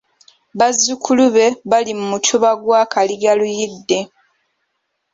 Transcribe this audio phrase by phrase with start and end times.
[0.59, 3.99] Bazzukulu be bali mu Mutuba gwa Kaliga Luyidde.